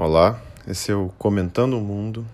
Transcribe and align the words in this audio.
Olá, 0.00 0.40
esse 0.64 0.92
é 0.92 0.94
o 0.94 1.08
Comentando 1.18 1.76
o 1.76 1.80
Mundo. 1.80 2.24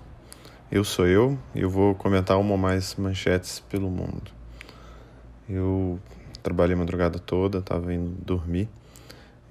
Eu 0.71 0.85
sou 0.85 1.07
eu 1.07 1.39
e 1.55 1.63
eu 1.63 1.71
vou 1.71 1.95
comentar 1.95 2.39
uma 2.39 2.53
ou 2.53 2.59
mais 2.59 2.95
manchetes 2.97 3.59
pelo 3.59 3.89
mundo. 3.89 4.31
Eu 5.49 5.99
trabalhei 6.43 6.75
a 6.75 6.79
madrugada 6.79 7.19
toda, 7.19 7.61
estava 7.61 7.95
indo 7.95 8.11
dormir 8.23 8.69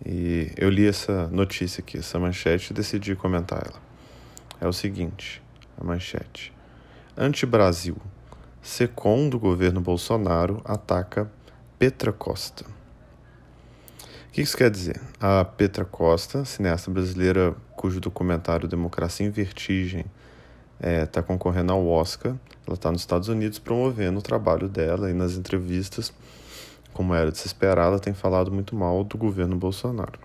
e 0.06 0.52
eu 0.56 0.70
li 0.70 0.88
essa 0.88 1.28
notícia 1.30 1.82
aqui, 1.82 1.98
essa 1.98 2.20
manchete 2.20 2.72
e 2.72 2.76
decidi 2.76 3.16
comentar 3.16 3.64
ela. 3.66 3.82
É 4.62 4.68
o 4.68 4.72
seguinte, 4.72 5.42
a 5.76 5.84
manchete. 5.84 6.54
Anti-Brasil. 7.18 7.98
Secom 8.62 9.28
do 9.28 9.40
governo 9.40 9.82
Bolsonaro 9.82 10.62
ataca 10.66 11.32
Petra 11.80 12.14
Costa. 12.14 12.64
O 12.64 14.32
que 14.34 14.42
isso 14.42 14.56
quer 14.56 14.70
dizer? 14.70 15.02
A 15.20 15.44
Petra 15.44 15.84
Costa, 15.84 16.46
cineasta 16.46 16.92
brasileira 16.92 17.56
cujo 17.84 18.00
documentário 18.00 18.66
Democracia 18.66 19.28
em 19.28 19.30
Vertigem 19.30 20.06
está 20.80 20.88
é, 20.90 21.06
tá 21.06 21.22
concorrendo 21.22 21.74
ao 21.74 21.86
Oscar, 21.86 22.34
ela 22.66 22.76
está 22.76 22.90
nos 22.90 23.02
Estados 23.02 23.28
Unidos 23.28 23.60
promovendo 23.60 24.20
o 24.20 24.22
trabalho 24.22 24.70
dela 24.70 25.12
e 25.12 25.14
nas 25.14 25.34
entrevistas, 25.34 26.14
como 26.94 27.14
era 27.14 27.30
de 27.30 27.38
se 27.38 27.46
esperar, 27.46 27.88
ela 27.88 28.00
tem 28.00 28.14
falado 28.14 28.50
muito 28.54 28.74
mal 28.74 29.04
do 29.04 29.18
governo 29.18 29.58
Bolsonaro. 29.58 30.18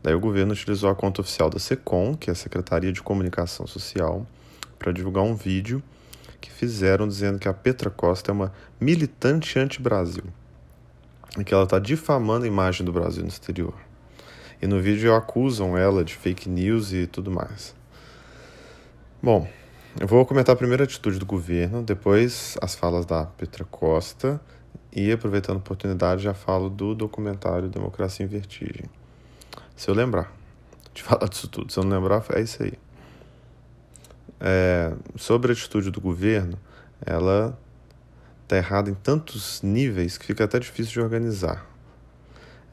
Daí 0.00 0.14
o 0.14 0.20
governo 0.20 0.52
utilizou 0.52 0.88
a 0.88 0.94
conta 0.94 1.20
oficial 1.20 1.50
da 1.50 1.58
SECOM, 1.58 2.14
que 2.14 2.30
é 2.30 2.32
a 2.32 2.36
Secretaria 2.36 2.92
de 2.92 3.02
Comunicação 3.02 3.66
Social, 3.66 4.24
para 4.78 4.92
divulgar 4.92 5.24
um 5.24 5.34
vídeo 5.34 5.82
que 6.40 6.48
fizeram 6.48 7.08
dizendo 7.08 7.40
que 7.40 7.48
a 7.48 7.52
Petra 7.52 7.90
Costa 7.90 8.30
é 8.30 8.32
uma 8.32 8.52
militante 8.80 9.58
anti-Brasil 9.58 10.22
em 11.36 11.42
que 11.42 11.52
ela 11.52 11.64
está 11.64 11.80
difamando 11.80 12.44
a 12.44 12.48
imagem 12.48 12.86
do 12.86 12.92
Brasil 12.92 13.24
no 13.24 13.28
exterior. 13.28 13.87
E 14.60 14.66
no 14.66 14.80
vídeo 14.80 15.14
acusam 15.14 15.76
ela 15.76 16.04
de 16.04 16.14
fake 16.14 16.48
news 16.48 16.92
e 16.92 17.06
tudo 17.06 17.30
mais. 17.30 17.74
Bom, 19.22 19.48
eu 20.00 20.06
vou 20.06 20.24
comentar 20.24 20.54
a 20.54 20.56
primeira 20.56 20.84
atitude 20.84 21.18
do 21.18 21.26
governo, 21.26 21.82
depois 21.82 22.56
as 22.60 22.74
falas 22.74 23.04
da 23.04 23.24
Petra 23.24 23.64
Costa 23.64 24.40
e, 24.92 25.10
aproveitando 25.10 25.56
a 25.56 25.58
oportunidade, 25.58 26.22
já 26.22 26.34
falo 26.34 26.68
do 26.68 26.94
documentário 26.94 27.68
Democracia 27.68 28.24
em 28.24 28.28
Vertigem. 28.28 28.86
Se 29.76 29.90
eu 29.90 29.94
lembrar 29.94 30.32
de 30.94 31.02
falar 31.04 31.28
disso 31.28 31.48
tudo, 31.48 31.72
se 31.72 31.78
eu 31.78 31.84
não 31.84 31.98
lembrar, 31.98 32.24
é 32.34 32.40
isso 32.40 32.62
aí. 32.62 32.72
É, 34.40 34.92
sobre 35.16 35.50
a 35.50 35.54
atitude 35.54 35.90
do 35.90 36.00
governo, 36.00 36.58
ela 37.04 37.58
está 38.44 38.56
errado 38.56 38.88
em 38.90 38.94
tantos 38.94 39.62
níveis 39.62 40.16
que 40.16 40.24
fica 40.24 40.44
até 40.44 40.58
difícil 40.58 40.92
de 40.92 41.00
organizar. 41.00 41.66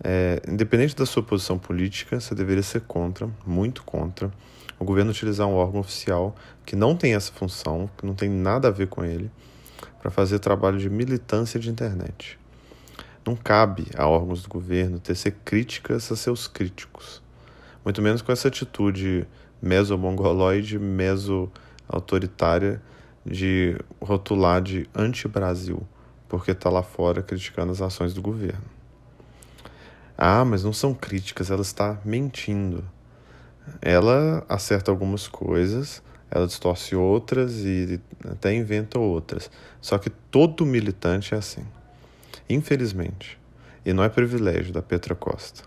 É, 0.04 0.42
independente 0.48 0.96
da 0.96 1.06
sua 1.06 1.24
posição 1.24 1.58
política, 1.58 2.20
você 2.20 2.36
deveria 2.36 2.64
ser 2.64 2.82
contra, 2.82 3.30
muito 3.46 3.84
contra, 3.84 4.32
o 4.78 4.86
governo 4.86 5.12
utilizar 5.12 5.48
um 5.48 5.54
órgão 5.54 5.80
oficial 5.80 6.36
que 6.66 6.76
não 6.76 6.96
tem 6.96 7.16
essa 7.16 7.32
função, 7.32 7.90
que 7.98 8.06
não 8.06 8.14
tem 8.14 8.30
nada 8.30 8.68
a 8.68 8.72
ver 8.72 8.88
com 8.88 9.06
ele, 9.06 9.32
para 10.02 10.12
fazer 10.12 10.40
trabalho 10.40 10.78
de 10.78 10.90
militância 10.90 11.60
de 11.60 11.70
internet. 11.70 12.38
Não 13.26 13.36
cabe 13.36 13.88
a 13.98 14.08
órgãos 14.08 14.44
do 14.44 14.50
governo 14.50 15.00
tecer 15.00 15.36
críticas 15.44 16.12
a 16.12 16.16
seus 16.16 16.48
críticos, 16.48 17.24
muito 17.84 18.02
menos 18.02 18.22
com 18.22 18.32
essa 18.32 18.48
atitude 18.48 19.28
meso-mongoloide, 19.62 20.78
meso-autoritária 20.78 22.82
de 23.26 23.76
rotular 24.00 24.62
de 24.62 24.88
anti-Brasil, 24.94 25.82
porque 26.30 26.52
está 26.52 26.70
lá 26.70 26.84
fora 26.84 27.24
criticando 27.24 27.72
as 27.72 27.82
ações 27.82 28.14
do 28.14 28.22
governo. 28.22 28.75
Ah, 30.18 30.46
mas 30.46 30.64
não 30.64 30.74
são 30.74 30.94
críticas, 30.94 31.52
ela 31.52 31.62
está 31.62 32.00
mentindo. 32.06 32.84
Ela 33.82 34.46
acerta 34.48 34.92
algumas 34.92 35.28
coisas, 35.28 36.02
ela 36.30 36.48
distorce 36.48 36.96
outras 36.96 37.58
e 37.58 38.00
até 38.30 38.54
inventa 38.54 39.00
outras. 39.00 39.50
Só 39.82 39.98
que 39.98 40.10
todo 40.10 40.66
militante 40.66 41.34
é 41.34 41.38
assim. 41.38 41.66
Infelizmente. 42.50 43.40
E 43.86 43.94
não 43.94 44.04
é 44.04 44.10
privilégio 44.10 44.72
da 44.74 44.82
Petra 44.82 45.16
Costa. 45.16 45.64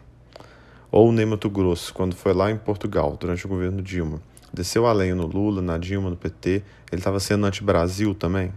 Ou 0.91 1.09
o 1.09 1.13
Ney 1.13 1.27
Mato 1.27 1.51
Grosso, 1.51 1.93
quando 1.93 2.17
foi 2.17 2.33
lá 2.33 2.51
em 2.51 2.57
Portugal, 2.57 3.17
durante 3.19 3.45
o 3.45 3.49
governo 3.49 3.83
Dilma 3.83 4.21
Desceu 4.53 4.87
a 4.87 4.93
lenha 4.93 5.15
no 5.15 5.27
Lula, 5.27 5.61
na 5.61 5.77
Dilma, 5.77 6.11
no 6.11 6.17
PT. 6.17 6.63
Ele 6.91 7.01
estava 7.01 7.21
sendo 7.21 7.47
anti-Brasil 7.47 8.15
também? 8.15 8.53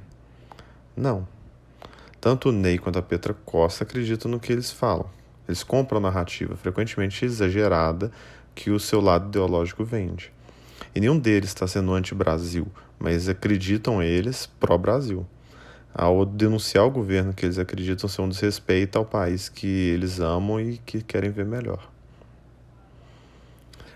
Não. 0.95 1.27
Tanto 2.19 2.49
o 2.49 2.51
Ney 2.51 2.77
quanto 2.77 2.99
a 2.99 3.01
Petra 3.01 3.33
Costa 3.33 3.83
acreditam 3.83 4.31
no 4.31 4.39
que 4.39 4.53
eles 4.53 4.71
falam. 4.71 5.09
Eles 5.51 5.63
compram 5.63 5.97
a 5.97 6.01
narrativa, 6.01 6.55
frequentemente 6.55 7.25
exagerada, 7.25 8.09
que 8.55 8.71
o 8.71 8.79
seu 8.79 9.01
lado 9.01 9.27
ideológico 9.27 9.83
vende. 9.83 10.31
E 10.95 10.99
nenhum 11.01 11.19
deles 11.19 11.49
está 11.49 11.67
sendo 11.67 11.93
anti-Brasil, 11.93 12.65
mas 12.97 13.27
acreditam 13.27 14.01
eles 14.01 14.45
pró-Brasil. 14.61 15.25
Ao 15.93 16.25
denunciar 16.25 16.85
o 16.85 16.89
governo 16.89 17.33
que 17.33 17.45
eles 17.45 17.59
acreditam 17.59 18.07
ser 18.07 18.21
um 18.21 18.29
desrespeito 18.29 18.97
ao 18.97 19.03
país 19.03 19.49
que 19.49 19.67
eles 19.67 20.21
amam 20.21 20.57
e 20.61 20.77
que 20.77 21.03
querem 21.03 21.29
ver 21.29 21.45
melhor. 21.45 21.85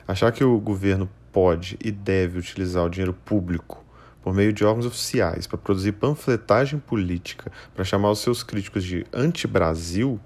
Achar 0.06 0.34
que 0.34 0.44
o 0.44 0.60
governo 0.60 1.10
pode 1.32 1.78
e 1.82 1.90
deve 1.90 2.38
utilizar 2.38 2.84
o 2.84 2.90
dinheiro 2.90 3.14
público 3.14 3.82
por 4.22 4.34
meio 4.34 4.52
de 4.52 4.66
órgãos 4.66 4.86
oficiais 4.86 5.48
para 5.48 5.58
produzir 5.58 5.94
panfletagem 5.94 6.80
política 6.80 7.50
para 7.74 7.86
chamar 7.86 8.12
os 8.12 8.20
seus 8.20 8.44
críticos 8.44 8.84
de 8.84 9.06
anti-Brasil 9.14 10.20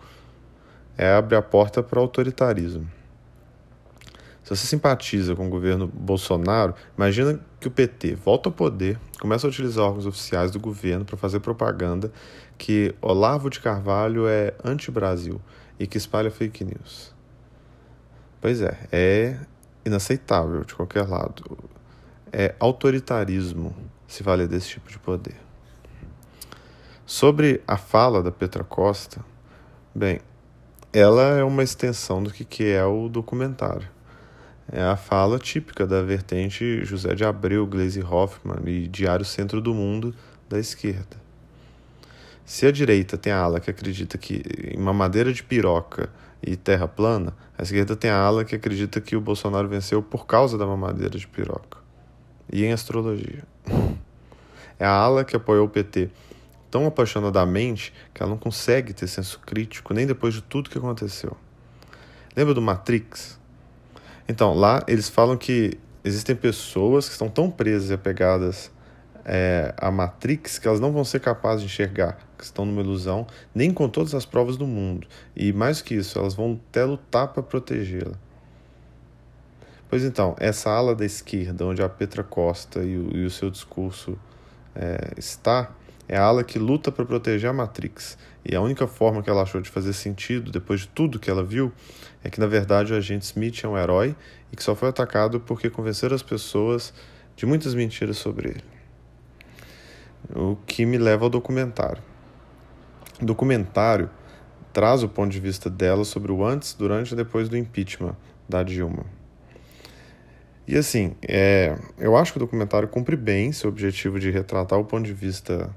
é 0.99 1.13
abrir 1.13 1.37
a 1.37 1.41
porta 1.41 1.81
para 1.81 1.97
o 1.97 2.01
autoritarismo. 2.01 2.85
Se 4.43 4.49
você 4.49 4.67
simpatiza 4.67 5.33
com 5.33 5.47
o 5.47 5.49
governo 5.49 5.87
Bolsonaro, 5.87 6.75
imagina 6.97 7.39
que 7.57 7.69
o 7.69 7.71
PT 7.71 8.15
volta 8.15 8.49
ao 8.49 8.53
poder, 8.53 8.99
começa 9.17 9.47
a 9.47 9.49
utilizar 9.49 9.85
órgãos 9.85 10.05
oficiais 10.05 10.51
do 10.51 10.59
governo 10.59 11.05
para 11.05 11.15
fazer 11.15 11.39
propaganda 11.39 12.11
que 12.57 12.93
Olavo 13.01 13.49
de 13.49 13.61
Carvalho 13.61 14.27
é 14.27 14.53
anti-Brasil 14.61 15.39
e 15.79 15.87
que 15.87 15.97
espalha 15.97 16.29
fake 16.29 16.65
news. 16.65 17.15
Pois 18.41 18.61
é, 18.61 18.77
é 18.91 19.37
inaceitável 19.85 20.65
de 20.65 20.75
qualquer 20.75 21.07
lado. 21.07 21.57
É 22.29 22.55
autoritarismo 22.59 23.73
se 24.05 24.21
valer 24.21 24.49
desse 24.49 24.67
tipo 24.67 24.89
de 24.89 24.99
poder. 24.99 25.37
Sobre 27.05 27.63
a 27.65 27.77
fala 27.77 28.21
da 28.21 28.31
Petra 28.31 28.65
Costa, 28.65 29.23
bem, 29.95 30.19
ela 30.91 31.37
é 31.37 31.43
uma 31.43 31.61
extensão 31.61 32.21
do 32.23 32.31
que, 32.31 32.43
que 32.43 32.71
é 32.71 32.83
o 32.83 33.07
documentário. 33.07 33.87
É 34.71 34.81
a 34.81 34.95
fala 34.95 35.37
típica 35.37 35.85
da 35.85 36.01
vertente 36.01 36.83
José 36.83 37.13
de 37.13 37.23
Abreu, 37.23 37.65
Glaze 37.67 38.01
Hoffman 38.01 38.57
e 38.65 38.87
Diário 38.87 39.25
Centro 39.25 39.61
do 39.61 39.73
Mundo 39.73 40.13
da 40.47 40.59
esquerda. 40.59 41.17
Se 42.43 42.65
a 42.65 42.71
direita 42.71 43.17
tem 43.17 43.31
a 43.31 43.39
ala 43.39 43.59
que 43.59 43.69
acredita 43.69 44.17
que 44.17 44.41
em 44.73 44.79
uma 44.79 44.93
madeira 44.93 45.31
de 45.31 45.43
piroca 45.43 46.09
e 46.41 46.55
terra 46.55 46.87
plana, 46.87 47.33
a 47.55 47.61
esquerda 47.61 47.95
tem 47.95 48.09
a 48.09 48.17
ala 48.17 48.43
que 48.43 48.55
acredita 48.55 48.99
que 48.99 49.15
o 49.15 49.21
Bolsonaro 49.21 49.67
venceu 49.67 50.01
por 50.01 50.25
causa 50.25 50.57
da 50.57 50.65
mamadeira 50.65 51.17
de 51.19 51.27
piroca. 51.27 51.77
E 52.51 52.65
em 52.65 52.73
astrologia. 52.73 53.43
É 54.81 54.85
a 54.85 54.91
ala 54.91 55.25
que 55.25 55.35
apoiou 55.35 55.65
o 55.65 55.69
PT 55.69 56.09
tão 56.69 56.85
apaixonadamente 56.85 57.93
que 58.13 58.21
ela 58.21 58.31
não 58.31 58.37
consegue 58.37 58.93
ter 58.93 59.07
senso 59.07 59.39
crítico 59.39 59.93
nem 59.93 60.05
depois 60.05 60.33
de 60.33 60.41
tudo 60.41 60.69
que 60.69 60.77
aconteceu. 60.77 61.35
Lembra 62.35 62.53
do 62.53 62.61
Matrix? 62.61 63.39
Então, 64.27 64.53
lá 64.53 64.83
eles 64.87 65.09
falam 65.09 65.35
que 65.35 65.77
existem 66.03 66.35
pessoas 66.35 67.07
que 67.07 67.13
estão 67.13 67.29
tão 67.29 67.49
presas 67.49 67.89
e 67.89 67.93
apegadas 67.93 68.71
é, 69.25 69.73
a 69.77 69.91
Matrix 69.91 70.57
que 70.57 70.67
elas 70.67 70.79
não 70.79 70.91
vão 70.91 71.03
ser 71.03 71.19
capazes 71.19 71.61
de 71.61 71.67
enxergar 71.67 72.17
que 72.37 72.43
estão 72.43 72.65
numa 72.65 72.81
ilusão, 72.81 73.27
nem 73.53 73.71
com 73.71 73.89
todas 73.89 74.15
as 74.15 74.25
provas 74.25 74.55
do 74.55 74.65
mundo. 74.65 75.07
E 75.35 75.51
mais 75.51 75.81
que 75.81 75.93
isso, 75.93 76.17
elas 76.17 76.33
vão 76.33 76.59
até 76.69 76.85
lutar 76.85 77.27
para 77.27 77.43
protegê-la. 77.43 78.15
Pois 79.89 80.03
então, 80.03 80.35
essa 80.39 80.69
ala 80.69 80.95
da 80.95 81.05
esquerda, 81.05 81.65
onde 81.65 81.81
a 81.81 81.89
Petra 81.89 82.23
Costa 82.23 82.79
e 82.81 82.97
o, 82.97 83.17
e 83.17 83.25
o 83.25 83.29
seu 83.29 83.49
discurso 83.49 84.17
é, 84.73 85.13
está, 85.17 85.71
é 86.09 86.17
a 86.17 86.23
ala 86.23 86.43
que 86.43 86.57
luta 86.57 86.91
para 86.91 87.05
proteger 87.05 87.51
a 87.51 87.53
Matrix. 87.53 88.17
E 88.43 88.55
a 88.55 88.61
única 88.61 88.87
forma 88.87 89.21
que 89.21 89.29
ela 89.29 89.43
achou 89.43 89.61
de 89.61 89.69
fazer 89.69 89.93
sentido, 89.93 90.51
depois 90.51 90.81
de 90.81 90.87
tudo 90.87 91.19
que 91.19 91.29
ela 91.29 91.43
viu, 91.43 91.71
é 92.23 92.31
que 92.31 92.39
na 92.39 92.47
verdade 92.47 92.91
o 92.91 92.97
agente 92.97 93.25
Smith 93.25 93.63
é 93.63 93.67
um 93.67 93.77
herói 93.77 94.15
e 94.51 94.55
que 94.55 94.63
só 94.63 94.73
foi 94.73 94.89
atacado 94.89 95.39
porque 95.39 95.69
convenceram 95.69 96.15
as 96.15 96.23
pessoas 96.23 96.91
de 97.35 97.45
muitas 97.45 97.75
mentiras 97.75 98.17
sobre 98.17 98.49
ele. 98.49 98.63
O 100.35 100.57
que 100.65 100.83
me 100.83 100.97
leva 100.97 101.25
ao 101.25 101.29
documentário. 101.29 102.01
O 103.21 103.25
documentário 103.25 104.09
traz 104.73 105.03
o 105.03 105.09
ponto 105.09 105.31
de 105.31 105.39
vista 105.39 105.69
dela 105.69 106.03
sobre 106.03 106.31
o 106.31 106.43
antes, 106.43 106.73
durante 106.73 107.11
e 107.11 107.15
depois 107.15 107.47
do 107.49 107.55
impeachment 107.55 108.15
da 108.47 108.63
Dilma. 108.63 109.05
E 110.67 110.75
assim, 110.75 111.15
é, 111.21 111.77
eu 111.97 112.15
acho 112.15 112.31
que 112.31 112.37
o 112.37 112.39
documentário 112.39 112.87
cumpre 112.87 113.15
bem 113.15 113.51
seu 113.51 113.69
objetivo 113.69 114.19
de 114.19 114.31
retratar 114.31 114.79
o 114.79 114.85
ponto 114.85 115.05
de 115.05 115.13
vista 115.13 115.69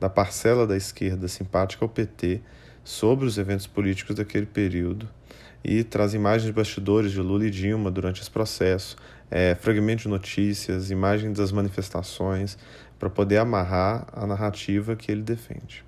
da 0.00 0.08
parcela 0.08 0.66
da 0.66 0.76
esquerda 0.76 1.28
simpática 1.28 1.84
ao 1.84 1.88
PT 1.88 2.40
sobre 2.82 3.26
os 3.26 3.36
eventos 3.36 3.66
políticos 3.66 4.16
daquele 4.16 4.46
período 4.46 5.06
e 5.62 5.84
traz 5.84 6.14
imagens 6.14 6.46
de 6.46 6.52
bastidores 6.52 7.12
de 7.12 7.20
Lula 7.20 7.46
e 7.46 7.50
Dilma 7.50 7.90
durante 7.90 8.22
esse 8.22 8.30
processo, 8.30 8.96
é, 9.30 9.54
fragmentos 9.54 10.04
de 10.04 10.08
notícias, 10.08 10.90
imagens 10.90 11.36
das 11.36 11.52
manifestações, 11.52 12.56
para 12.98 13.10
poder 13.10 13.38
amarrar 13.38 14.06
a 14.12 14.26
narrativa 14.26 14.96
que 14.96 15.12
ele 15.12 15.22
defende. 15.22 15.84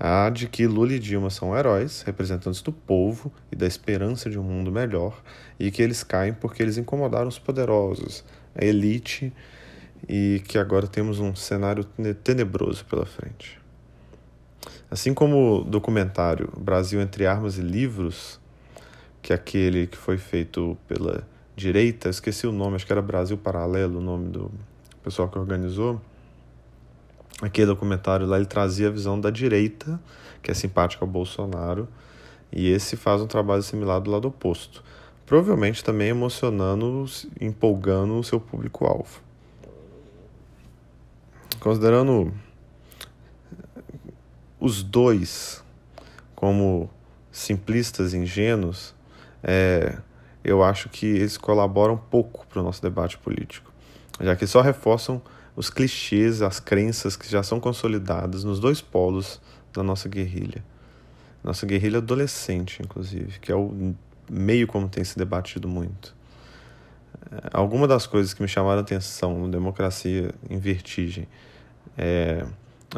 A 0.00 0.28
de 0.28 0.48
que 0.48 0.66
Lula 0.66 0.94
e 0.94 0.98
Dilma 0.98 1.30
são 1.30 1.56
heróis, 1.56 2.02
representantes 2.02 2.60
do 2.60 2.72
povo 2.72 3.32
e 3.52 3.56
da 3.56 3.66
esperança 3.66 4.28
de 4.28 4.38
um 4.38 4.42
mundo 4.42 4.72
melhor, 4.72 5.22
e 5.58 5.70
que 5.70 5.80
eles 5.82 6.02
caem 6.02 6.34
porque 6.34 6.62
eles 6.62 6.76
incomodaram 6.76 7.28
os 7.28 7.38
poderosos, 7.38 8.24
a 8.54 8.64
elite, 8.64 9.32
e 10.08 10.42
que 10.46 10.58
agora 10.58 10.86
temos 10.86 11.18
um 11.20 11.34
cenário 11.34 11.84
tenebroso 12.22 12.84
pela 12.84 13.06
frente. 13.06 13.58
Assim 14.90 15.12
como 15.12 15.60
o 15.60 15.64
documentário 15.64 16.52
Brasil 16.56 17.00
entre 17.00 17.26
Armas 17.26 17.58
e 17.58 17.62
Livros, 17.62 18.38
que 19.20 19.32
é 19.32 19.36
aquele 19.36 19.86
que 19.86 19.96
foi 19.96 20.18
feito 20.18 20.76
pela 20.86 21.26
direita, 21.56 22.08
esqueci 22.08 22.46
o 22.46 22.52
nome, 22.52 22.76
acho 22.76 22.86
que 22.86 22.92
era 22.92 23.02
Brasil 23.02 23.38
Paralelo, 23.38 23.98
o 23.98 24.02
nome 24.02 24.28
do 24.28 24.50
pessoal 25.02 25.28
que 25.28 25.38
organizou. 25.38 26.00
Aquele 27.42 27.66
documentário 27.66 28.26
lá 28.26 28.36
ele 28.36 28.46
trazia 28.46 28.88
a 28.88 28.90
visão 28.90 29.20
da 29.20 29.30
direita, 29.30 30.00
que 30.42 30.50
é 30.50 30.54
simpática 30.54 31.04
ao 31.04 31.10
Bolsonaro, 31.10 31.88
e 32.52 32.68
esse 32.68 32.96
faz 32.96 33.20
um 33.20 33.26
trabalho 33.26 33.62
similar 33.62 34.00
do 34.00 34.10
lado 34.10 34.28
oposto. 34.28 34.84
Provavelmente 35.26 35.82
também 35.82 36.10
emocionando, 36.10 37.04
empolgando 37.40 38.18
o 38.18 38.22
seu 38.22 38.38
público-alvo. 38.38 39.23
Considerando 41.64 42.30
os 44.60 44.82
dois 44.82 45.64
como 46.34 46.90
simplistas 47.32 48.12
ingênuos, 48.12 48.94
é, 49.42 49.96
eu 50.44 50.62
acho 50.62 50.90
que 50.90 51.06
eles 51.06 51.38
colaboram 51.38 51.96
pouco 51.96 52.46
para 52.48 52.60
o 52.60 52.62
nosso 52.62 52.82
debate 52.82 53.16
político, 53.16 53.72
já 54.20 54.36
que 54.36 54.46
só 54.46 54.60
reforçam 54.60 55.22
os 55.56 55.70
clichês, 55.70 56.42
as 56.42 56.60
crenças 56.60 57.16
que 57.16 57.26
já 57.26 57.42
são 57.42 57.58
consolidadas 57.58 58.44
nos 58.44 58.60
dois 58.60 58.82
polos 58.82 59.40
da 59.72 59.82
nossa 59.82 60.06
guerrilha. 60.06 60.62
Nossa 61.42 61.64
guerrilha 61.64 61.96
adolescente, 61.96 62.82
inclusive, 62.82 63.40
que 63.40 63.50
é 63.50 63.56
o 63.56 63.94
meio 64.30 64.66
como 64.66 64.86
tem 64.86 65.02
se 65.02 65.16
debatido 65.16 65.66
muito. 65.66 66.14
É, 67.32 67.48
alguma 67.54 67.88
das 67.88 68.06
coisas 68.06 68.34
que 68.34 68.42
me 68.42 68.48
chamaram 68.48 68.80
a 68.80 68.82
atenção 68.82 69.38
no 69.38 69.48
Democracia 69.48 70.30
em 70.50 70.58
Vertigem 70.58 71.26
é, 71.96 72.44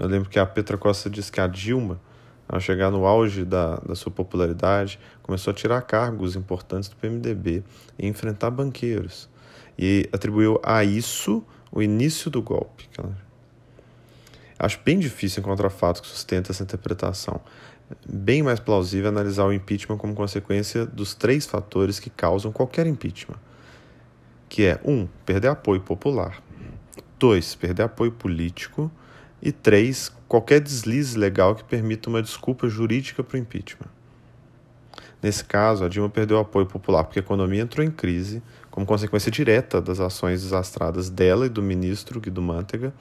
eu 0.01 0.07
lembro 0.07 0.29
que 0.29 0.39
a 0.39 0.47
Petra 0.47 0.77
Costa 0.77 1.09
disse 1.09 1.31
que 1.31 1.41
a 1.41 1.47
Dilma 1.47 2.01
ao 2.49 2.61
chegar 2.61 2.91
no 2.91 3.07
auge 3.07 3.45
da, 3.45 3.77
da 3.77 3.95
sua 3.95 4.13
popularidade, 4.13 4.99
começou 5.23 5.51
a 5.51 5.55
tirar 5.55 5.83
cargos 5.83 6.37
importantes 6.37 6.89
do 6.89 6.97
PMDB 6.97 7.65
e 7.99 8.07
enfrentar 8.07 8.51
banqueiros. 8.51 9.29
E 9.79 10.09
atribuiu 10.13 10.61
a 10.63 10.85
isso 10.85 11.45
o 11.73 11.83
início 11.83 12.31
do 12.31 12.41
golpe. 12.41 12.89
Acho 14.59 14.81
bem 14.85 14.99
difícil 14.99 15.41
encontrar 15.41 15.69
fatos 15.71 16.01
que 16.01 16.07
sustentem 16.07 16.51
essa 16.51 16.63
interpretação. 16.63 17.41
Bem 18.09 18.43
mais 18.43 18.59
plausível 18.59 19.11
analisar 19.11 19.45
o 19.45 19.53
impeachment 19.53 19.99
como 19.99 20.15
consequência 20.15 20.87
dos 20.87 21.15
três 21.15 21.47
fatores 21.47 22.01
que 22.01 22.09
causam 22.09 22.51
qualquer 22.51 22.87
impeachment. 22.87 23.39
Que 24.49 24.67
é, 24.67 24.81
um, 24.85 25.07
perder 25.27 25.49
apoio 25.49 25.81
popular. 25.81 26.41
Dois, 27.19 27.55
perder 27.55 27.85
apoio 27.85 28.13
político. 28.13 28.91
E 29.41 29.53
três, 29.53 30.11
qualquer 30.27 30.61
deslize 30.61 31.17
legal 31.17 31.55
que 31.55 31.65
permita 31.65 32.09
uma 32.09 32.23
desculpa 32.23 32.69
jurídica 32.69 33.23
para 33.23 33.37
o 33.37 33.39
impeachment. 33.39 33.91
Nesse 35.23 35.45
caso, 35.45 35.85
a 35.85 35.89
Dilma 35.89 36.09
perdeu 36.09 36.37
o 36.37 36.41
apoio 36.41 36.67
popular 36.67 37.05
porque 37.05 37.19
a 37.19 37.23
economia 37.23 37.63
entrou 37.63 37.85
em 37.85 37.91
crise 37.91 38.43
como 38.71 38.87
consequência 38.87 39.31
direta 39.31 39.81
das 39.81 39.99
ações 39.99 40.43
desastradas 40.43 41.09
dela 41.09 41.47
e 41.47 41.49
do 41.49 41.63
ministro 41.63 42.21
Guido 42.21 42.43
Mantega. 42.43 42.93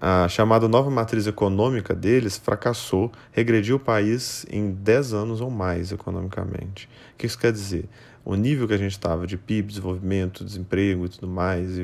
A 0.00 0.26
chamada 0.28 0.66
nova 0.66 0.90
matriz 0.90 1.26
econômica 1.26 1.94
deles 1.94 2.36
fracassou, 2.36 3.12
regrediu 3.30 3.76
o 3.76 3.80
país 3.80 4.44
em 4.50 4.72
10 4.72 5.14
anos 5.14 5.40
ou 5.40 5.50
mais 5.50 5.92
economicamente. 5.92 6.88
O 7.14 7.16
que 7.16 7.26
isso 7.26 7.38
quer 7.38 7.52
dizer? 7.52 7.88
O 8.24 8.34
nível 8.34 8.66
que 8.66 8.74
a 8.74 8.78
gente 8.78 8.92
estava 8.92 9.26
de 9.26 9.36
PIB, 9.36 9.68
desenvolvimento, 9.68 10.44
desemprego 10.44 11.06
e 11.06 11.08
tudo 11.08 11.28
mais, 11.28 11.78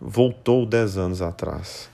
voltou 0.00 0.64
10 0.64 0.96
anos 0.96 1.22
atrás. 1.22 1.90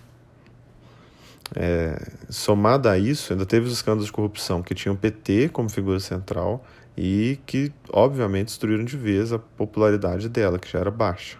É, 1.54 2.10
somada 2.28 2.90
a 2.90 2.98
isso, 2.98 3.32
ainda 3.32 3.46
teve 3.46 3.66
os 3.66 3.72
escândalos 3.72 4.06
de 4.06 4.12
corrupção 4.12 4.62
que 4.62 4.74
tinham 4.74 4.94
o 4.94 4.98
PT 4.98 5.50
como 5.50 5.68
figura 5.68 6.00
central 6.00 6.64
e 6.96 7.38
que, 7.46 7.72
obviamente, 7.92 8.46
destruíram 8.46 8.84
de 8.84 8.96
vez 8.96 9.32
a 9.32 9.38
popularidade 9.38 10.28
dela, 10.28 10.58
que 10.58 10.70
já 10.70 10.78
era 10.78 10.90
baixa. 10.90 11.38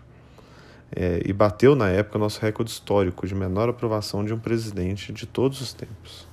É, 0.94 1.22
e 1.24 1.32
bateu, 1.32 1.74
na 1.74 1.88
época, 1.88 2.18
nosso 2.18 2.40
recorde 2.40 2.70
histórico 2.70 3.26
de 3.26 3.34
menor 3.34 3.68
aprovação 3.68 4.24
de 4.24 4.32
um 4.32 4.38
presidente 4.38 5.12
de 5.12 5.26
todos 5.26 5.60
os 5.60 5.72
tempos. 5.72 6.26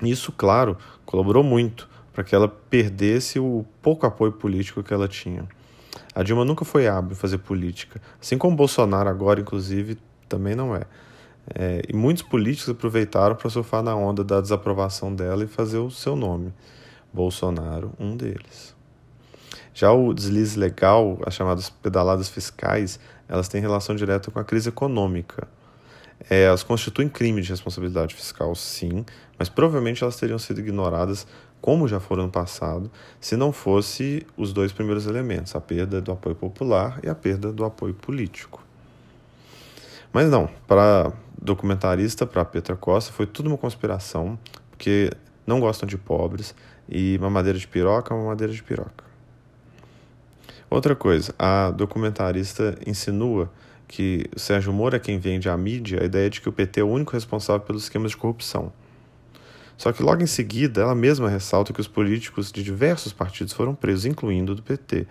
Isso, 0.00 0.32
claro, 0.32 0.76
colaborou 1.04 1.42
muito 1.42 1.88
para 2.12 2.22
que 2.22 2.34
ela 2.34 2.48
perdesse 2.48 3.38
o 3.38 3.64
pouco 3.80 4.06
apoio 4.06 4.32
político 4.32 4.82
que 4.82 4.92
ela 4.92 5.08
tinha. 5.08 5.48
A 6.14 6.22
Dilma 6.22 6.44
nunca 6.44 6.64
foi 6.64 6.86
hábil 6.86 7.12
em 7.12 7.14
fazer 7.14 7.38
política, 7.38 8.00
assim 8.20 8.36
como 8.36 8.54
Bolsonaro 8.54 9.08
agora, 9.08 9.40
inclusive, 9.40 9.98
também 10.28 10.54
não 10.54 10.76
é. 10.76 10.82
É, 11.54 11.82
e 11.88 11.96
muitos 11.96 12.22
políticos 12.22 12.68
aproveitaram 12.68 13.34
para 13.34 13.50
surfar 13.50 13.82
na 13.82 13.94
onda 13.96 14.22
da 14.22 14.40
desaprovação 14.40 15.14
dela 15.14 15.42
e 15.44 15.46
fazer 15.46 15.78
o 15.78 15.90
seu 15.90 16.14
nome. 16.14 16.52
Bolsonaro, 17.12 17.92
um 17.98 18.16
deles. 18.16 18.74
Já 19.74 19.90
o 19.90 20.12
deslize 20.12 20.58
legal, 20.58 21.18
as 21.26 21.34
chamadas 21.34 21.70
pedaladas 21.70 22.28
fiscais, 22.28 23.00
elas 23.28 23.48
têm 23.48 23.60
relação 23.60 23.96
direta 23.96 24.30
com 24.30 24.38
a 24.38 24.44
crise 24.44 24.68
econômica. 24.68 25.48
É, 26.30 26.44
elas 26.44 26.62
constituem 26.62 27.08
crime 27.08 27.42
de 27.42 27.50
responsabilidade 27.50 28.14
fiscal, 28.14 28.54
sim, 28.54 29.04
mas 29.38 29.48
provavelmente 29.48 30.02
elas 30.02 30.16
teriam 30.16 30.38
sido 30.38 30.60
ignoradas, 30.60 31.26
como 31.62 31.86
já 31.86 32.00
foram 32.00 32.24
no 32.24 32.30
passado, 32.30 32.90
se 33.20 33.36
não 33.36 33.52
fosse 33.52 34.26
os 34.36 34.52
dois 34.52 34.72
primeiros 34.72 35.06
elementos, 35.06 35.54
a 35.54 35.60
perda 35.60 36.00
do 36.00 36.10
apoio 36.10 36.34
popular 36.34 36.98
e 37.04 37.08
a 37.08 37.14
perda 37.14 37.52
do 37.52 37.64
apoio 37.64 37.94
político. 37.94 38.62
Mas 40.12 40.28
não, 40.28 40.50
para 40.66 41.12
documentarista, 41.40 42.26
para 42.26 42.44
Petra 42.44 42.74
Costa, 42.74 43.12
foi 43.12 43.26
tudo 43.26 43.46
uma 43.46 43.56
conspiração, 43.56 44.36
porque 44.70 45.10
não 45.46 45.60
gostam 45.60 45.88
de 45.88 45.96
pobres 45.96 46.52
e 46.88 47.16
mamadeira 47.20 47.58
de 47.58 47.66
piroca 47.66 48.12
é 48.12 48.16
uma 48.16 48.26
madeira 48.26 48.52
de 48.52 48.62
piroca. 48.62 49.04
Outra 50.68 50.96
coisa, 50.96 51.32
a 51.38 51.70
documentarista 51.70 52.76
insinua 52.84 53.48
que 53.86 54.26
o 54.34 54.38
Sérgio 54.38 54.72
Moro 54.72 54.96
é 54.96 54.98
quem 54.98 55.18
vende 55.18 55.48
à 55.48 55.56
mídia 55.56 56.02
a 56.02 56.04
ideia 56.04 56.28
de 56.28 56.40
que 56.40 56.48
o 56.48 56.52
PT 56.52 56.80
é 56.80 56.82
o 56.82 56.88
único 56.88 57.12
responsável 57.12 57.64
pelos 57.64 57.84
esquemas 57.84 58.10
de 58.10 58.16
corrupção. 58.16 58.72
Só 59.76 59.92
que 59.92 60.02
logo 60.02 60.22
em 60.22 60.26
seguida 60.26 60.82
ela 60.82 60.94
mesma 60.94 61.28
ressalta 61.28 61.72
que 61.72 61.80
os 61.80 61.88
políticos 61.88 62.52
de 62.52 62.62
diversos 62.62 63.12
partidos 63.12 63.52
foram 63.52 63.74
presos, 63.74 64.06
incluindo 64.06 64.52
o 64.52 64.54
do 64.54 64.62
PT. 64.62 65.06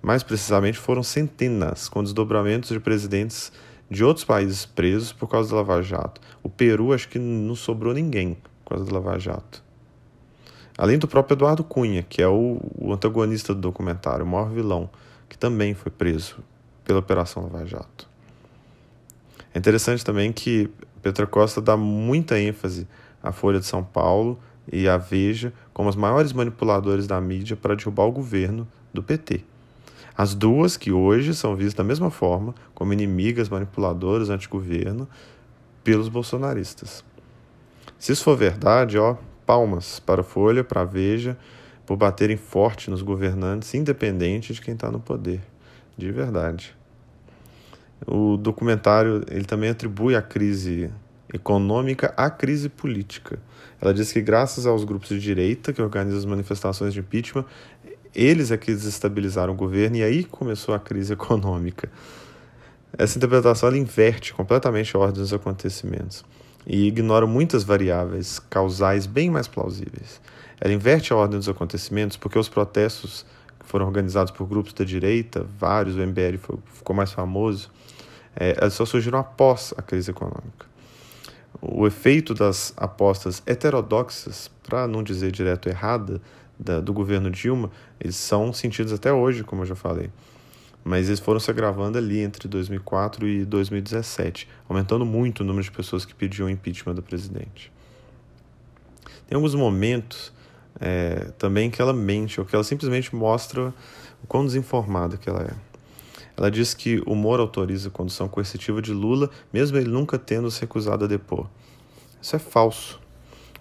Mais 0.00 0.22
precisamente, 0.22 0.78
foram 0.78 1.02
centenas, 1.02 1.88
com 1.88 2.02
desdobramentos 2.02 2.70
de 2.70 2.80
presidentes 2.80 3.52
de 3.90 4.04
outros 4.04 4.24
países 4.24 4.64
presos 4.64 5.12
por 5.12 5.28
causa 5.28 5.50
do 5.50 5.56
Lava 5.56 5.82
Jato. 5.82 6.20
O 6.42 6.48
Peru, 6.48 6.92
acho 6.92 7.08
que 7.08 7.18
não 7.18 7.54
sobrou 7.54 7.92
ninguém 7.92 8.36
por 8.64 8.70
causa 8.70 8.84
do 8.84 8.94
Lava 8.94 9.18
Jato. 9.18 9.62
Além 10.78 10.98
do 10.98 11.06
próprio 11.06 11.34
Eduardo 11.34 11.62
Cunha, 11.62 12.02
que 12.02 12.22
é 12.22 12.26
o, 12.26 12.58
o 12.78 12.92
antagonista 12.92 13.54
do 13.54 13.60
documentário, 13.60 14.24
o 14.24 14.28
maior 14.28 14.50
vilão, 14.50 14.88
que 15.28 15.36
também 15.36 15.74
foi 15.74 15.92
preso 15.92 16.36
pela 16.84 16.98
Operação 16.98 17.42
Lava 17.42 17.66
Jato. 17.66 18.08
É 19.54 19.58
interessante 19.58 20.04
também 20.04 20.32
que 20.32 20.70
Petra 21.02 21.26
Costa 21.26 21.60
dá 21.60 21.76
muita 21.76 22.40
ênfase 22.40 22.88
à 23.22 23.32
Folha 23.32 23.60
de 23.60 23.66
São 23.66 23.82
Paulo 23.82 24.38
e 24.70 24.88
à 24.88 24.96
Veja 24.96 25.52
como 25.72 25.88
os 25.88 25.96
maiores 25.96 26.32
manipuladores 26.32 27.06
da 27.06 27.20
mídia 27.20 27.56
para 27.56 27.74
derrubar 27.74 28.04
o 28.04 28.12
governo 28.12 28.66
do 28.92 29.02
PT. 29.02 29.44
As 30.16 30.34
duas 30.34 30.76
que 30.76 30.92
hoje 30.92 31.34
são 31.34 31.56
vistas 31.56 31.74
da 31.74 31.84
mesma 31.84 32.10
forma, 32.10 32.54
como 32.74 32.92
inimigas 32.92 33.48
manipuladoras 33.48 34.28
anti-governo, 34.28 35.08
pelos 35.82 36.08
bolsonaristas. 36.08 37.04
Se 37.98 38.12
isso 38.12 38.24
for 38.24 38.36
verdade, 38.36 38.98
ó, 38.98 39.16
palmas 39.46 39.98
para 40.00 40.20
a 40.20 40.24
Folha, 40.24 40.62
para 40.62 40.82
a 40.82 40.84
Veja, 40.84 41.36
por 41.86 41.96
baterem 41.96 42.36
forte 42.36 42.90
nos 42.90 43.02
governantes, 43.02 43.72
independente 43.74 44.52
de 44.52 44.60
quem 44.60 44.74
está 44.74 44.90
no 44.90 45.00
poder. 45.00 45.40
De 45.96 46.10
verdade. 46.10 46.74
O 48.06 48.36
documentário 48.36 49.24
ele 49.30 49.44
também 49.44 49.70
atribui 49.70 50.14
a 50.16 50.22
crise 50.22 50.90
econômica 51.32 52.12
à 52.16 52.30
crise 52.30 52.68
política. 52.68 53.38
Ela 53.80 53.92
diz 53.92 54.12
que, 54.12 54.20
graças 54.20 54.66
aos 54.66 54.84
grupos 54.84 55.08
de 55.08 55.18
direita 55.18 55.72
que 55.72 55.82
organizam 55.82 56.18
as 56.18 56.24
manifestações 56.24 56.92
de 56.92 57.00
impeachment, 57.00 57.44
eles 58.14 58.50
é 58.50 58.56
que 58.56 58.72
desestabilizaram 58.72 59.52
o 59.52 59.56
governo 59.56 59.96
e 59.96 60.02
aí 60.02 60.24
começou 60.24 60.74
a 60.74 60.78
crise 60.78 61.12
econômica. 61.14 61.90
Essa 62.96 63.16
interpretação 63.16 63.74
inverte 63.74 64.34
completamente 64.34 64.94
a 64.94 64.98
ordem 64.98 65.22
dos 65.22 65.32
acontecimentos. 65.32 66.24
e 66.64 66.86
ignora 66.86 67.26
muitas 67.26 67.64
variáveis 67.64 68.38
causais 68.38 69.04
bem 69.04 69.28
mais 69.28 69.48
plausíveis. 69.48 70.20
Ela 70.60 70.72
inverte 70.72 71.12
a 71.12 71.16
ordem 71.16 71.36
dos 71.36 71.48
acontecimentos 71.48 72.16
porque 72.16 72.38
os 72.38 72.48
protestos 72.48 73.26
que 73.58 73.66
foram 73.66 73.86
organizados 73.86 74.30
por 74.30 74.46
grupos 74.46 74.72
da 74.72 74.84
direita, 74.84 75.44
vários, 75.58 75.96
o 75.96 75.98
MBL 75.98 76.38
ficou 76.72 76.94
mais 76.94 77.10
famoso, 77.10 77.68
é, 78.36 78.70
só 78.70 78.84
surgiram 78.84 79.18
após 79.18 79.74
a 79.76 79.82
crise 79.82 80.12
econômica. 80.12 80.71
O 81.64 81.86
efeito 81.86 82.34
das 82.34 82.74
apostas 82.76 83.40
heterodoxas, 83.46 84.50
para 84.64 84.88
não 84.88 85.00
dizer 85.00 85.30
direto 85.30 85.68
errada, 85.68 86.20
da, 86.58 86.80
do 86.80 86.92
governo 86.92 87.30
Dilma, 87.30 87.70
eles 88.00 88.16
são 88.16 88.52
sentidos 88.52 88.92
até 88.92 89.12
hoje, 89.12 89.44
como 89.44 89.62
eu 89.62 89.66
já 89.66 89.76
falei. 89.76 90.10
Mas 90.82 91.06
eles 91.06 91.20
foram 91.20 91.38
se 91.38 91.48
agravando 91.48 91.96
ali 91.96 92.18
entre 92.18 92.48
2004 92.48 93.28
e 93.28 93.44
2017, 93.44 94.48
aumentando 94.68 95.06
muito 95.06 95.40
o 95.40 95.44
número 95.44 95.62
de 95.62 95.70
pessoas 95.70 96.04
que 96.04 96.12
pediam 96.12 96.50
impeachment 96.50 96.96
do 96.96 97.02
presidente. 97.02 97.72
Tem 99.28 99.36
alguns 99.36 99.54
momentos 99.54 100.32
é, 100.80 101.30
também 101.38 101.70
que 101.70 101.80
ela 101.80 101.92
mente, 101.92 102.40
ou 102.40 102.46
que 102.46 102.56
ela 102.56 102.64
simplesmente 102.64 103.14
mostra 103.14 103.72
o 104.20 104.26
quão 104.26 104.44
desinformada 104.44 105.16
que 105.16 105.28
ela 105.28 105.42
é. 105.42 105.71
Ela 106.42 106.50
diz 106.50 106.74
que 106.74 107.00
o 107.06 107.14
Moro 107.14 107.40
autoriza 107.40 107.86
a 107.86 107.92
condução 107.92 108.26
coercitiva 108.26 108.82
de 108.82 108.92
Lula, 108.92 109.30
mesmo 109.52 109.78
ele 109.78 109.88
nunca 109.88 110.18
tendo 110.18 110.50
se 110.50 110.60
recusado 110.60 111.04
a 111.04 111.06
depor. 111.06 111.46
Isso 112.20 112.34
é 112.34 112.38
falso. 112.40 113.00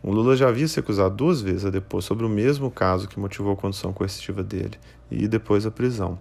O 0.01 0.11
Lula 0.11 0.35
já 0.35 0.47
havia 0.47 0.67
se 0.67 0.79
acusado 0.79 1.15
duas 1.15 1.43
vezes 1.43 1.63
a 1.63 1.69
depor 1.69 2.01
sobre 2.01 2.25
o 2.25 2.29
mesmo 2.29 2.71
caso 2.71 3.07
que 3.07 3.19
motivou 3.19 3.53
a 3.53 3.55
condição 3.55 3.93
coercitiva 3.93 4.41
dele 4.41 4.79
e 5.11 5.27
depois 5.27 5.63
a 5.63 5.69
prisão. 5.69 6.17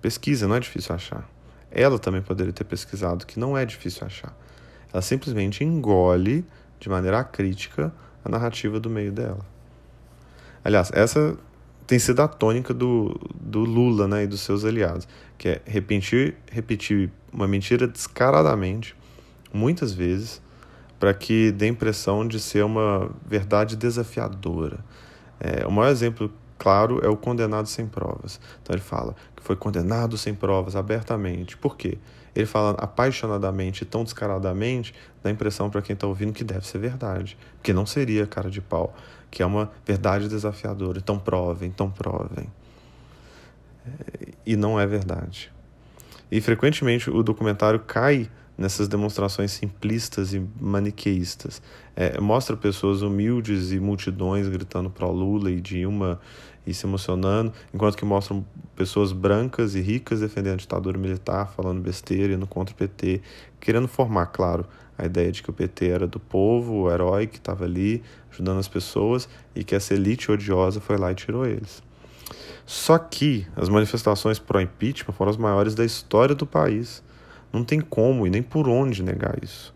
Pesquisa, 0.00 0.46
não 0.46 0.54
é 0.54 0.60
difícil 0.60 0.94
achar. 0.94 1.28
Ela 1.72 1.98
também 1.98 2.22
poderia 2.22 2.52
ter 2.52 2.62
pesquisado, 2.62 3.26
que 3.26 3.40
não 3.40 3.58
é 3.58 3.66
difícil 3.66 4.06
achar. 4.06 4.32
Ela 4.92 5.02
simplesmente 5.02 5.64
engole 5.64 6.44
de 6.78 6.88
maneira 6.88 7.18
acrítica 7.18 7.92
a 8.24 8.28
narrativa 8.28 8.78
do 8.78 8.88
meio 8.88 9.10
dela. 9.10 9.44
Aliás, 10.62 10.92
essa 10.94 11.36
tem 11.86 11.98
sido 11.98 12.20
a 12.20 12.28
tônica 12.28 12.72
do, 12.72 13.18
do 13.34 13.60
Lula 13.60 14.08
né, 14.08 14.24
e 14.24 14.26
dos 14.26 14.40
seus 14.40 14.64
aliados, 14.64 15.06
que 15.36 15.48
é 15.48 15.62
repetir, 15.66 16.36
repetir 16.50 17.10
uma 17.32 17.46
mentira 17.46 17.86
descaradamente, 17.86 18.96
muitas 19.52 19.92
vezes, 19.92 20.40
para 20.98 21.12
que 21.12 21.52
dê 21.52 21.66
a 21.66 21.68
impressão 21.68 22.26
de 22.26 22.40
ser 22.40 22.64
uma 22.64 23.10
verdade 23.26 23.76
desafiadora. 23.76 24.78
É, 25.38 25.66
o 25.66 25.70
maior 25.70 25.90
exemplo 25.90 26.32
claro 26.58 27.00
é 27.04 27.08
o 27.08 27.16
condenado 27.16 27.68
sem 27.68 27.86
provas. 27.86 28.40
Então 28.62 28.74
ele 28.74 28.82
fala 28.82 29.14
que 29.36 29.42
foi 29.42 29.56
condenado 29.56 30.16
sem 30.16 30.34
provas 30.34 30.76
abertamente. 30.76 31.56
Por 31.56 31.76
quê? 31.76 31.98
Ele 32.34 32.46
fala 32.46 32.70
apaixonadamente, 32.72 33.84
tão 33.84 34.02
descaradamente, 34.02 34.92
dá 35.22 35.30
a 35.30 35.32
impressão 35.32 35.70
para 35.70 35.80
quem 35.80 35.94
está 35.94 36.06
ouvindo 36.06 36.32
que 36.32 36.42
deve 36.42 36.66
ser 36.66 36.78
verdade, 36.78 37.38
que 37.62 37.72
não 37.72 37.86
seria 37.86 38.26
cara 38.26 38.50
de 38.50 38.60
pau, 38.60 38.94
que 39.30 39.42
é 39.42 39.46
uma 39.46 39.70
verdade 39.86 40.28
desafiadora. 40.28 40.98
Então 40.98 41.18
provem, 41.18 41.68
então 41.68 41.90
provem. 41.90 42.48
É, 43.86 44.32
e 44.44 44.56
não 44.56 44.80
é 44.80 44.86
verdade. 44.86 45.52
E 46.30 46.40
frequentemente 46.40 47.08
o 47.08 47.22
documentário 47.22 47.78
cai 47.78 48.28
nessas 48.56 48.88
demonstrações 48.88 49.52
simplistas 49.52 50.32
e 50.32 50.42
maniqueístas. 50.60 51.60
É, 51.96 52.20
mostra 52.20 52.56
pessoas 52.56 53.02
humildes 53.02 53.72
e 53.72 53.80
multidões 53.80 54.48
gritando 54.48 54.90
para 54.90 55.06
Lula 55.06 55.50
e 55.50 55.60
Dilma 55.60 56.20
e 56.66 56.72
se 56.72 56.86
emocionando, 56.86 57.52
enquanto 57.72 57.96
que 57.96 58.04
mostram 58.04 58.44
pessoas 58.74 59.12
brancas 59.12 59.74
e 59.74 59.80
ricas 59.80 60.20
defendendo 60.20 60.54
a 60.54 60.58
ditadura 60.58 60.98
militar, 60.98 61.52
falando 61.54 61.80
besteira, 61.80 62.32
indo 62.32 62.46
contra 62.46 62.74
o 62.74 62.76
PT, 62.76 63.20
querendo 63.60 63.86
formar, 63.86 64.26
claro, 64.26 64.66
a 64.96 65.04
ideia 65.04 65.30
de 65.30 65.42
que 65.42 65.50
o 65.50 65.52
PT 65.52 65.88
era 65.88 66.06
do 66.06 66.20
povo, 66.20 66.74
o 66.74 66.90
herói 66.90 67.26
que 67.26 67.36
estava 67.36 67.64
ali 67.64 68.02
ajudando 68.32 68.58
as 68.58 68.68
pessoas 68.68 69.28
e 69.54 69.62
que 69.62 69.74
essa 69.74 69.92
elite 69.92 70.30
odiosa 70.30 70.80
foi 70.80 70.96
lá 70.96 71.12
e 71.12 71.14
tirou 71.14 71.44
eles. 71.44 71.82
Só 72.64 72.96
que 72.96 73.46
as 73.54 73.68
manifestações 73.68 74.38
pró-impeachment 74.38 75.12
foram 75.12 75.30
as 75.30 75.36
maiores 75.36 75.74
da 75.74 75.84
história 75.84 76.34
do 76.34 76.46
país 76.46 77.02
não 77.54 77.64
tem 77.64 77.80
como 77.80 78.26
e 78.26 78.30
nem 78.30 78.42
por 78.42 78.68
onde 78.68 79.02
negar 79.02 79.42
isso. 79.42 79.72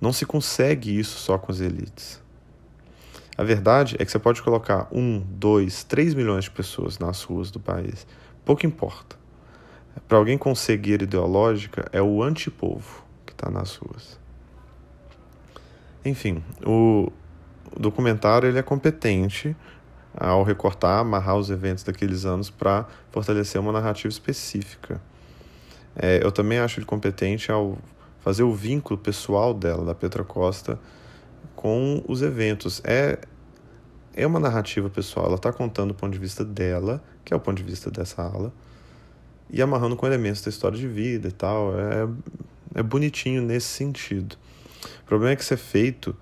Não 0.00 0.12
se 0.12 0.24
consegue 0.24 0.98
isso 0.98 1.18
só 1.18 1.38
com 1.38 1.52
as 1.52 1.60
elites. 1.60 2.22
A 3.36 3.44
verdade 3.44 3.96
é 3.98 4.04
que 4.04 4.10
você 4.10 4.18
pode 4.18 4.42
colocar 4.42 4.88
um, 4.90 5.20
dois, 5.20 5.84
três 5.84 6.14
milhões 6.14 6.44
de 6.44 6.50
pessoas 6.50 6.98
nas 6.98 7.22
ruas 7.22 7.50
do 7.50 7.60
país. 7.60 8.06
Pouco 8.44 8.64
importa. 8.64 9.16
Para 10.08 10.18
alguém 10.18 10.38
com 10.38 10.54
cegueira 10.54 11.04
ideológica, 11.04 11.88
é 11.92 12.00
o 12.00 12.22
antipovo 12.22 13.04
que 13.26 13.32
está 13.32 13.50
nas 13.50 13.76
ruas. 13.76 14.18
Enfim, 16.04 16.42
o 16.64 17.10
documentário 17.78 18.48
ele 18.48 18.58
é 18.58 18.62
competente 18.62 19.56
ao 20.16 20.42
recortar, 20.44 21.00
amarrar 21.00 21.36
os 21.36 21.50
eventos 21.50 21.82
daqueles 21.82 22.24
anos 22.24 22.50
para 22.50 22.86
fortalecer 23.10 23.60
uma 23.60 23.72
narrativa 23.72 24.08
específica. 24.08 25.00
É, 25.96 26.20
eu 26.22 26.32
também 26.32 26.58
acho 26.58 26.78
ele 26.78 26.86
competente 26.86 27.50
ao 27.52 27.78
fazer 28.20 28.42
o 28.42 28.52
vínculo 28.52 28.98
pessoal 28.98 29.52
dela, 29.54 29.84
da 29.84 29.94
Petra 29.94 30.24
Costa, 30.24 30.78
com 31.54 32.02
os 32.08 32.22
eventos. 32.22 32.80
É, 32.84 33.18
é 34.14 34.26
uma 34.26 34.40
narrativa 34.40 34.88
pessoal, 34.88 35.26
ela 35.26 35.36
está 35.36 35.52
contando 35.52 35.92
o 35.92 35.94
ponto 35.94 36.12
de 36.12 36.18
vista 36.18 36.44
dela, 36.44 37.02
que 37.24 37.32
é 37.32 37.36
o 37.36 37.40
ponto 37.40 37.58
de 37.58 37.64
vista 37.64 37.90
dessa 37.90 38.22
ala, 38.22 38.52
e 39.50 39.60
amarrando 39.60 39.94
com 39.94 40.06
elementos 40.06 40.40
da 40.42 40.48
história 40.48 40.78
de 40.78 40.88
vida 40.88 41.28
e 41.28 41.32
tal. 41.32 41.72
É, 41.78 42.08
é 42.80 42.82
bonitinho 42.82 43.42
nesse 43.42 43.68
sentido. 43.68 44.36
O 45.02 45.04
problema 45.04 45.32
é 45.32 45.36
que 45.36 45.42
isso 45.42 45.54
é 45.54 45.58
feito 45.58 46.16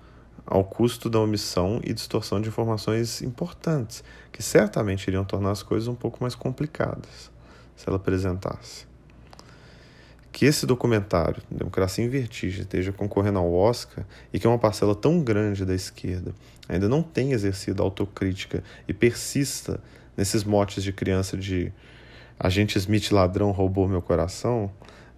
ao 0.45 0.63
custo 0.63 1.09
da 1.09 1.19
omissão 1.19 1.79
e 1.83 1.93
distorção 1.93 2.39
de 2.41 2.49
informações 2.49 3.21
importantes, 3.21 4.03
que 4.31 4.43
certamente 4.43 5.07
iriam 5.07 5.23
tornar 5.23 5.51
as 5.51 5.63
coisas 5.63 5.87
um 5.87 5.95
pouco 5.95 6.19
mais 6.21 6.35
complicadas 6.35 7.31
se 7.75 7.87
ela 7.87 7.95
apresentasse 7.95 8.92
que 10.33 10.45
esse 10.45 10.65
documentário, 10.65 11.43
Democracia 11.49 12.03
em 12.03 12.09
Vertigem, 12.09 12.61
esteja 12.61 12.91
concorrendo 12.91 13.37
ao 13.37 13.53
Oscar 13.53 14.03
e 14.33 14.39
que 14.39 14.47
uma 14.47 14.57
parcela 14.57 14.95
tão 14.95 15.21
grande 15.21 15.63
da 15.63 15.75
esquerda 15.75 16.33
ainda 16.67 16.89
não 16.89 17.03
tenha 17.03 17.35
exercido 17.35 17.83
autocrítica 17.83 18.63
e 18.87 18.93
persista 18.93 19.79
nesses 20.17 20.43
motes 20.43 20.83
de 20.83 20.91
criança 20.91 21.37
de 21.37 21.71
agente 22.39 22.79
Smith 22.79 23.11
ladrão 23.11 23.51
roubou 23.51 23.87
meu 23.87 24.01
coração, 24.01 24.71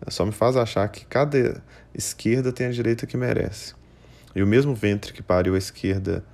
só 0.10 0.26
me 0.26 0.34
faz 0.34 0.58
achar 0.58 0.88
que 0.90 1.06
cada 1.06 1.64
esquerda 1.94 2.52
tem 2.52 2.68
a 2.68 2.72
direita 2.72 3.08
que 3.08 3.16
merece. 3.16 3.74
E 4.36 4.44
o 4.44 4.48
mesmo 4.48 4.76
ventre 4.76 5.14
que 5.14 5.24
pariu 5.24 5.56
a 5.56 5.58
esquerda 5.58 6.26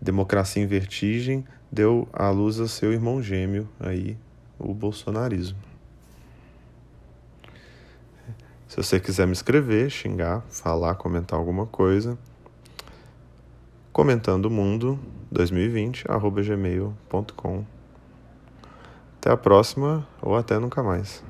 Democracia 0.00 0.62
em 0.62 0.66
Vertigem 0.66 1.46
deu 1.72 2.06
à 2.12 2.28
luz 2.28 2.60
a 2.60 2.68
seu 2.68 2.92
irmão 2.92 3.22
gêmeo 3.22 3.66
aí, 3.80 4.18
o 4.58 4.74
bolsonarismo. 4.74 5.67
Se 8.68 8.76
você 8.76 9.00
quiser 9.00 9.26
me 9.26 9.32
escrever, 9.32 9.88
xingar, 9.88 10.42
falar, 10.50 10.94
comentar 10.96 11.38
alguma 11.38 11.64
coisa, 11.64 12.18
comentando 13.90 14.50
mundo 14.50 14.98
2020 15.32 16.04
gmail.com. 16.44 17.64
Até 19.16 19.32
a 19.32 19.36
próxima 19.38 20.06
ou 20.20 20.36
até 20.36 20.58
nunca 20.58 20.82
mais. 20.82 21.24